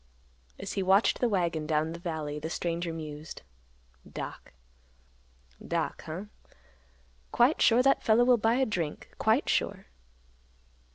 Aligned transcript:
As 0.59 0.73
he 0.73 0.81
watched 0.81 1.19
the 1.19 1.29
wagon 1.29 1.67
down 1.67 1.91
the 1.91 1.99
valley, 1.99 2.39
the 2.39 2.49
stranger 2.49 2.91
mused. 2.91 3.43
"Doc—Doc—huh. 4.11 6.23
Quite 7.31 7.61
sure 7.61 7.83
that 7.83 8.01
fellow 8.01 8.23
will 8.23 8.37
buy 8.37 8.55
a 8.55 8.65
drink; 8.65 9.13
quite 9.19 9.47
sure." 9.47 9.85